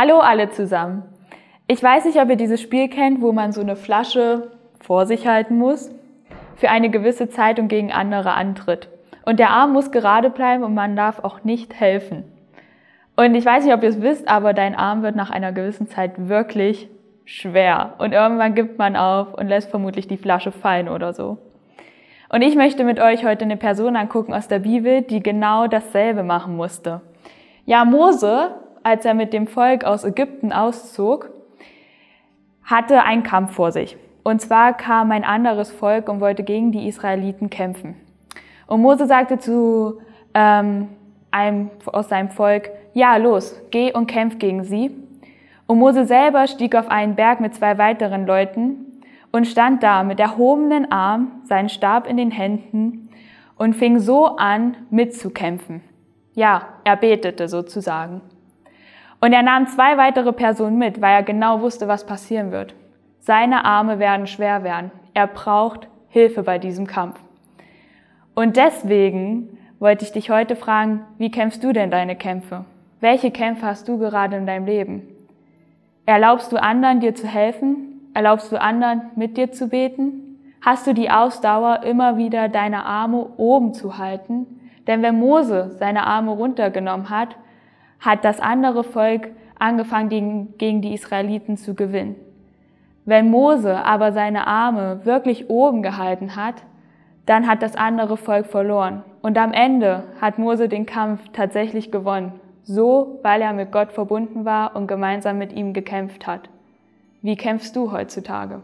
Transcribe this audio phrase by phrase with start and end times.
[0.00, 1.02] Hallo alle zusammen.
[1.66, 5.26] Ich weiß nicht, ob ihr dieses Spiel kennt, wo man so eine Flasche vor sich
[5.26, 5.90] halten muss,
[6.54, 8.88] für eine gewisse Zeit und gegen andere antritt.
[9.24, 12.22] Und der Arm muss gerade bleiben und man darf auch nicht helfen.
[13.16, 15.88] Und ich weiß nicht, ob ihr es wisst, aber dein Arm wird nach einer gewissen
[15.88, 16.88] Zeit wirklich
[17.24, 17.94] schwer.
[17.98, 21.38] Und irgendwann gibt man auf und lässt vermutlich die Flasche fallen oder so.
[22.28, 26.22] Und ich möchte mit euch heute eine Person angucken aus der Bibel, die genau dasselbe
[26.22, 27.00] machen musste.
[27.64, 31.30] Ja, Mose als er mit dem Volk aus Ägypten auszog,
[32.64, 33.96] hatte einen Kampf vor sich.
[34.22, 37.96] Und zwar kam ein anderes Volk und wollte gegen die Israeliten kämpfen.
[38.66, 40.00] Und Mose sagte zu
[40.34, 40.88] ähm,
[41.30, 44.90] einem aus seinem Volk, ja, los, geh und kämpf gegen sie.
[45.66, 49.02] Und Mose selber stieg auf einen Berg mit zwei weiteren Leuten
[49.32, 53.08] und stand da mit erhobenen Arm, seinen Stab in den Händen
[53.56, 55.82] und fing so an, mitzukämpfen.
[56.34, 58.20] Ja, er betete sozusagen.
[59.20, 62.74] Und er nahm zwei weitere Personen mit, weil er genau wusste, was passieren wird.
[63.20, 64.90] Seine Arme werden schwer werden.
[65.12, 67.20] Er braucht Hilfe bei diesem Kampf.
[68.34, 72.64] Und deswegen wollte ich dich heute fragen, wie kämpfst du denn deine Kämpfe?
[73.00, 75.02] Welche Kämpfe hast du gerade in deinem Leben?
[76.06, 78.10] Erlaubst du anderen, dir zu helfen?
[78.14, 80.40] Erlaubst du anderen, mit dir zu beten?
[80.60, 84.46] Hast du die Ausdauer, immer wieder deine Arme oben zu halten?
[84.86, 87.36] Denn wenn Mose seine Arme runtergenommen hat,
[88.00, 92.16] hat das andere Volk angefangen, gegen die Israeliten zu gewinnen.
[93.04, 96.56] Wenn Mose aber seine Arme wirklich oben gehalten hat,
[97.26, 99.02] dann hat das andere Volk verloren.
[99.22, 102.32] Und am Ende hat Mose den Kampf tatsächlich gewonnen.
[102.62, 106.50] So, weil er mit Gott verbunden war und gemeinsam mit ihm gekämpft hat.
[107.22, 108.60] Wie kämpfst du heutzutage?